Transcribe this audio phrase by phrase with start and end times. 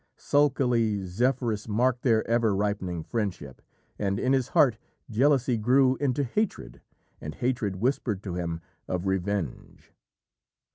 [0.17, 3.61] Sulkily Zephyrus marked their ever ripening friendship,
[3.99, 4.79] and in his heart
[5.11, 6.81] jealousy grew into hatred,
[7.21, 9.93] and hatred whispered to him of revenge.